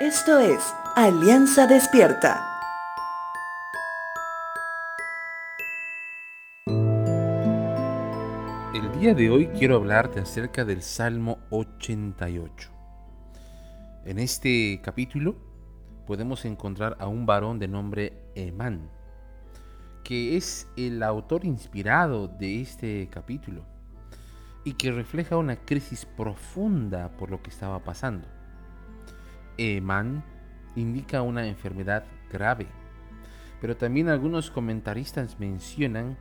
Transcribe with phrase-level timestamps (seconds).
[0.00, 0.60] Esto es
[0.94, 2.40] Alianza Despierta.
[8.72, 12.70] El día de hoy quiero hablarte acerca del Salmo 88.
[14.04, 15.34] En este capítulo
[16.06, 18.88] podemos encontrar a un varón de nombre Emán,
[20.04, 23.64] que es el autor inspirado de este capítulo
[24.62, 28.37] y que refleja una crisis profunda por lo que estaba pasando.
[29.58, 30.24] Eman
[30.76, 32.68] indica una enfermedad grave,
[33.60, 36.16] pero también algunos comentaristas mencionan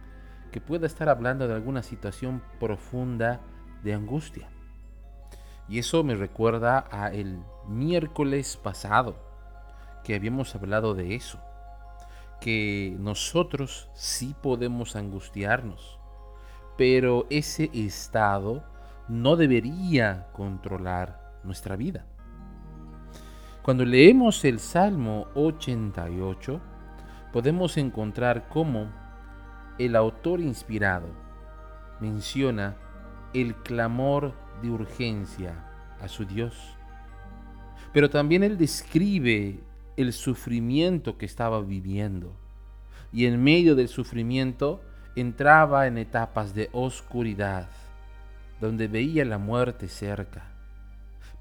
[0.52, 3.42] que pueda estar hablando de alguna situación profunda
[3.84, 4.50] de angustia.
[5.70, 9.18] Y eso me recuerda a el miércoles pasado
[10.04, 11.40] que habíamos hablado de eso,
[12.40, 16.00] que nosotros sí podemos angustiarnos,
[16.78, 18.64] pero ese estado
[19.10, 22.06] no debería controlar nuestra vida.
[23.68, 26.62] Cuando leemos el Salmo 88,
[27.34, 28.90] podemos encontrar cómo
[29.78, 31.10] el autor inspirado
[32.00, 32.78] menciona
[33.34, 35.66] el clamor de urgencia
[36.00, 36.78] a su Dios.
[37.92, 39.60] Pero también él describe
[39.98, 42.32] el sufrimiento que estaba viviendo.
[43.12, 44.80] Y en medio del sufrimiento
[45.18, 47.68] entraba en etapas de oscuridad,
[48.62, 50.54] donde veía la muerte cerca.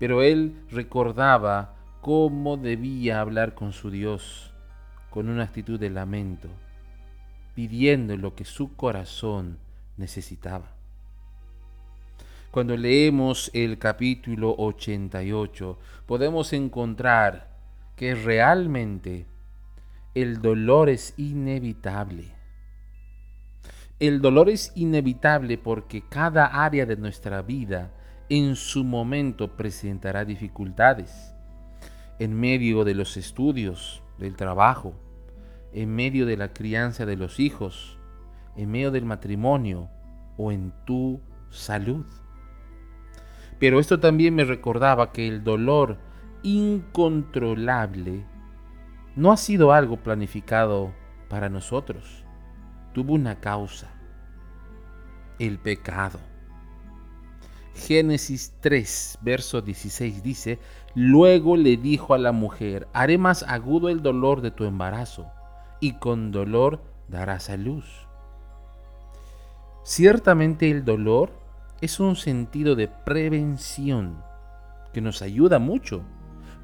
[0.00, 1.75] Pero él recordaba
[2.06, 4.52] cómo debía hablar con su Dios
[5.10, 6.48] con una actitud de lamento,
[7.56, 9.58] pidiendo lo que su corazón
[9.96, 10.70] necesitaba.
[12.52, 17.48] Cuando leemos el capítulo 88, podemos encontrar
[17.96, 19.26] que realmente
[20.14, 22.36] el dolor es inevitable.
[23.98, 27.90] El dolor es inevitable porque cada área de nuestra vida
[28.28, 31.32] en su momento presentará dificultades
[32.18, 34.94] en medio de los estudios, del trabajo,
[35.72, 37.98] en medio de la crianza de los hijos,
[38.56, 39.90] en medio del matrimonio
[40.36, 42.06] o en tu salud.
[43.58, 45.98] Pero esto también me recordaba que el dolor
[46.42, 48.24] incontrolable
[49.14, 50.92] no ha sido algo planificado
[51.28, 52.24] para nosotros.
[52.92, 53.90] Tuvo una causa,
[55.38, 56.20] el pecado.
[57.76, 60.58] Génesis 3, verso 16 dice,
[60.94, 65.26] Luego le dijo a la mujer, haré más agudo el dolor de tu embarazo,
[65.78, 67.84] y con dolor darás a luz.
[69.84, 71.30] Ciertamente el dolor
[71.82, 74.16] es un sentido de prevención
[74.94, 76.02] que nos ayuda mucho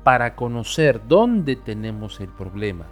[0.03, 2.87] para conocer dónde tenemos el problema.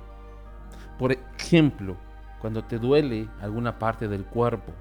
[0.99, 1.97] Por ejemplo,
[2.39, 4.73] cuando te duele alguna parte del cuerpo,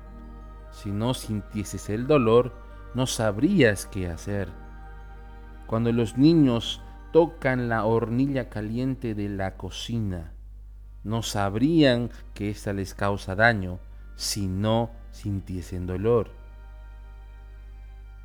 [0.72, 4.50] si no sintieses el dolor, no sabrías qué hacer.
[5.68, 10.32] Cuando los niños tocan la hornilla caliente de la cocina,
[11.04, 13.80] no sabrían que ésta les causa daño
[14.16, 16.32] si no sintiesen dolor.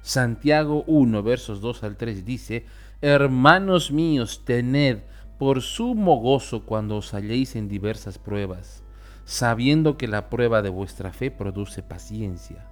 [0.03, 2.67] Santiago 1, versos 2 al 3 dice,
[3.01, 5.01] Hermanos míos, tened
[5.39, 8.83] por sumo gozo cuando os halléis en diversas pruebas,
[9.25, 12.67] sabiendo que la prueba de vuestra fe produce paciencia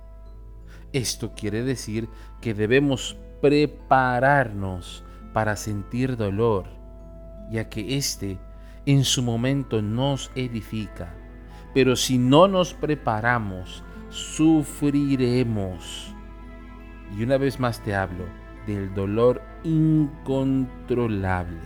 [0.92, 2.08] esto quiere decir
[2.40, 6.66] que debemos prepararnos para sentir dolor,
[7.50, 8.38] ya que éste
[8.86, 11.14] en su momento nos edifica.
[11.74, 16.14] Pero si no nos preparamos, sufriremos.
[17.16, 18.24] Y una vez más te hablo
[18.66, 21.60] del dolor incontrolable.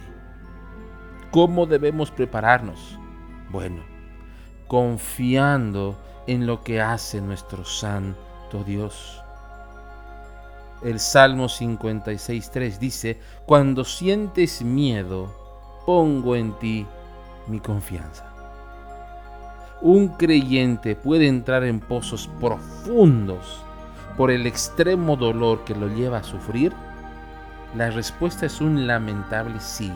[1.31, 2.98] ¿Cómo debemos prepararnos?
[3.50, 3.82] Bueno,
[4.66, 7.64] confiando en lo que hace nuestro
[8.65, 9.23] Dios.
[10.83, 15.34] El Salmo 56.3 dice, Cuando sientes miedo,
[15.84, 16.87] pongo en ti
[17.49, 18.25] mi confianza.
[19.83, 23.61] Un creyente puede entrar en pozos profundos
[24.17, 26.73] por el extremo dolor que lo lleva a sufrir.
[27.75, 29.93] La respuesta es un lamentable sí,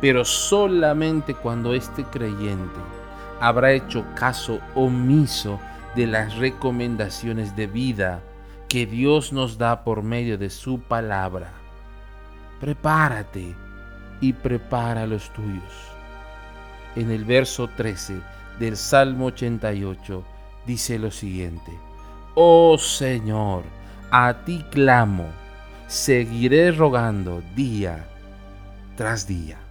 [0.00, 2.80] pero solamente cuando este creyente
[3.40, 5.58] habrá hecho caso omiso
[5.94, 8.22] de las recomendaciones de vida
[8.68, 11.52] que Dios nos da por medio de su palabra.
[12.60, 13.54] Prepárate
[14.20, 15.62] y prepara los tuyos.
[16.96, 18.20] En el verso 13
[18.58, 20.24] del Salmo 88
[20.66, 21.72] dice lo siguiente,
[22.34, 23.62] Oh Señor,
[24.10, 25.26] a ti clamo,
[25.86, 28.06] seguiré rogando día
[28.96, 29.63] tras día.